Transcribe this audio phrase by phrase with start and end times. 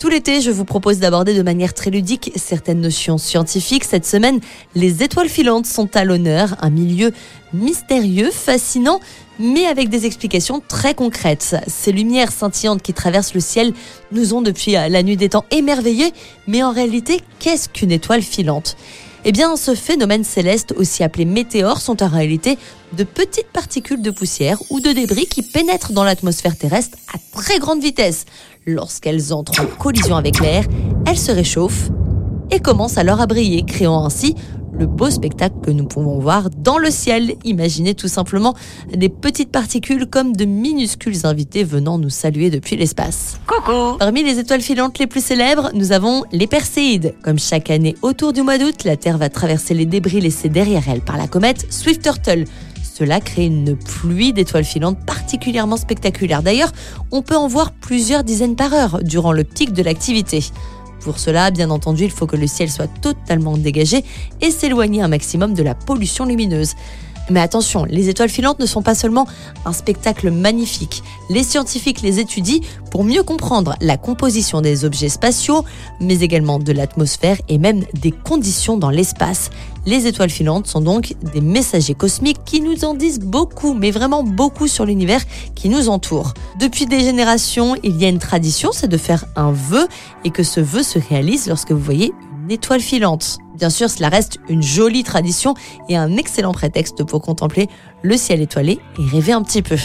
[0.00, 3.84] Tout l'été, je vous propose d'aborder de manière très ludique certaines notions scientifiques.
[3.84, 4.40] Cette semaine,
[4.74, 7.12] les étoiles filantes sont à l'honneur, un milieu
[7.54, 8.98] mystérieux, fascinant,
[9.38, 11.54] mais avec des explications très concrètes.
[11.68, 13.72] Ces lumières scintillantes qui traversent le ciel
[14.10, 16.12] nous ont depuis la nuit des temps émerveillés,
[16.48, 18.76] mais en réalité, qu'est-ce qu'une étoile filante?
[19.28, 22.58] Eh bien, ce phénomène céleste, aussi appelé météores, sont en réalité
[22.96, 27.58] de petites particules de poussière ou de débris qui pénètrent dans l'atmosphère terrestre à très
[27.58, 28.24] grande vitesse.
[28.66, 30.64] Lorsqu'elles entrent en collision avec l'air,
[31.08, 31.90] elles se réchauffent
[32.52, 34.36] et commencent alors à briller, créant ainsi
[34.78, 37.36] le beau spectacle que nous pouvons voir dans le ciel.
[37.44, 38.54] Imaginez tout simplement
[38.92, 43.40] des petites particules comme de minuscules invités venant nous saluer depuis l'espace.
[43.46, 47.14] Coucou Parmi les étoiles filantes les plus célèbres, nous avons les Perséides.
[47.22, 50.82] Comme chaque année autour du mois d'août, la Terre va traverser les débris laissés derrière
[50.88, 52.44] elle par la comète Swift-Turtle.
[52.98, 56.42] Cela crée une pluie d'étoiles filantes particulièrement spectaculaire.
[56.42, 56.72] D'ailleurs,
[57.12, 60.42] on peut en voir plusieurs dizaines par heure durant le pic de l'activité.
[61.00, 64.04] Pour cela, bien entendu, il faut que le ciel soit totalement dégagé
[64.40, 66.74] et s'éloigner un maximum de la pollution lumineuse.
[67.30, 69.26] Mais attention, les étoiles filantes ne sont pas seulement
[69.64, 71.02] un spectacle magnifique.
[71.28, 72.60] Les scientifiques les étudient
[72.90, 75.64] pour mieux comprendre la composition des objets spatiaux,
[76.00, 79.50] mais également de l'atmosphère et même des conditions dans l'espace.
[79.86, 84.22] Les étoiles filantes sont donc des messagers cosmiques qui nous en disent beaucoup, mais vraiment
[84.22, 85.22] beaucoup sur l'univers
[85.54, 86.34] qui nous entoure.
[86.58, 89.86] Depuis des générations, il y a une tradition, c'est de faire un vœu
[90.24, 92.12] et que ce vœu se réalise lorsque vous voyez
[92.48, 93.38] étoile filante.
[93.56, 95.54] Bien sûr, cela reste une jolie tradition
[95.88, 97.68] et un excellent prétexte pour contempler
[98.02, 99.76] le ciel étoilé et rêver un petit peu.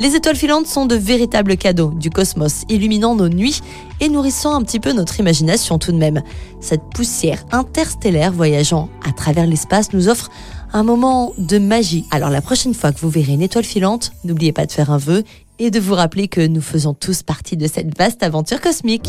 [0.00, 3.60] Les étoiles filantes sont de véritables cadeaux du cosmos, illuminant nos nuits
[4.00, 6.22] et nourrissant un petit peu notre imagination tout de même.
[6.60, 10.30] Cette poussière interstellaire voyageant à travers l'espace nous offre
[10.72, 12.06] un moment de magie.
[12.10, 14.98] Alors la prochaine fois que vous verrez une étoile filante, n'oubliez pas de faire un
[14.98, 15.22] vœu
[15.58, 19.08] et de vous rappeler que nous faisons tous partie de cette vaste aventure cosmique.